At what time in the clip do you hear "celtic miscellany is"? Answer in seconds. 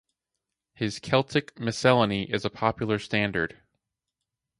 0.99-2.43